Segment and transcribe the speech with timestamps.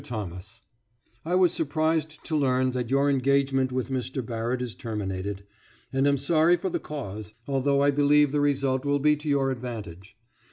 [0.03, 0.61] THOMAS:
[1.23, 4.25] I was surprised to learn that your engagement with Mr.
[4.25, 5.43] Barrett is terminated,
[5.93, 9.51] and am sorry for the cause, although I believe the result will be to your
[9.51, 10.17] advantage.